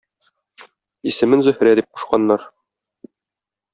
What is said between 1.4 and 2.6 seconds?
Зөһрә дип кушканнар.